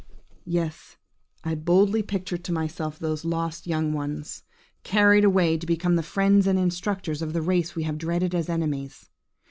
Yes! 0.47 0.97
I 1.43 1.53
boldly 1.53 2.01
picture 2.01 2.39
to 2.39 2.51
myself 2.51 2.97
those 2.97 3.23
lost 3.23 3.67
young 3.67 3.93
ones, 3.93 4.41
carried 4.83 5.23
away 5.23 5.59
to 5.59 5.67
become 5.67 5.95
the 5.95 6.01
friends 6.01 6.47
and 6.47 6.57
instructors 6.57 7.21
of 7.21 7.33
the 7.33 7.41
race 7.43 7.75
we 7.75 7.83
have 7.83 7.99
dreaded 7.99 8.33
as 8.33 8.49
enemies. 8.49 9.11